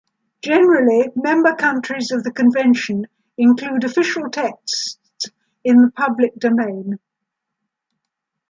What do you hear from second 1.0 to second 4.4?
member countries of the Convention include official